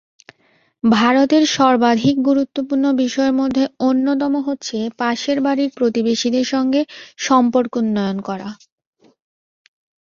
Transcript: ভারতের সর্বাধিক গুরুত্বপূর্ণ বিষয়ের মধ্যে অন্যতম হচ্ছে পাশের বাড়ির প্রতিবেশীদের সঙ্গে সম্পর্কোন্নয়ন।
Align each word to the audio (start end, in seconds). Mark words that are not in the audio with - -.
ভারতের 0.83 1.43
সর্বাধিক 1.55 2.15
গুরুত্বপূর্ণ 2.21 2.85
বিষয়ের 3.01 3.35
মধ্যে 3.41 3.63
অন্যতম 3.89 4.33
হচ্ছে 4.47 4.77
পাশের 4.99 5.37
বাড়ির 5.45 5.69
প্রতিবেশীদের 5.77 6.45
সঙ্গে 6.53 6.81
সম্পর্কোন্নয়ন। 7.19 8.17